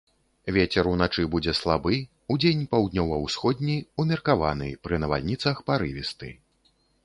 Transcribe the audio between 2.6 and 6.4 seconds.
паўднёва-ўсходні, умеркаваны, пры навальніцах парывісты.